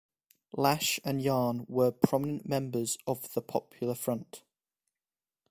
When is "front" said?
3.93-4.41